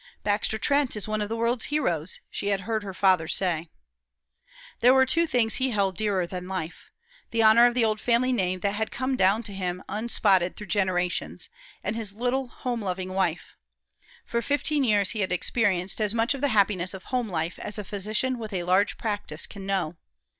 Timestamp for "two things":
5.05-5.57